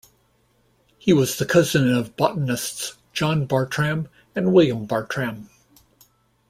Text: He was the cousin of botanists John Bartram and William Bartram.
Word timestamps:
He 0.97 1.13
was 1.13 1.37
the 1.37 1.45
cousin 1.45 1.93
of 1.93 2.15
botanists 2.17 2.97
John 3.13 3.45
Bartram 3.45 4.07
and 4.35 4.51
William 4.51 4.85
Bartram. 4.87 5.51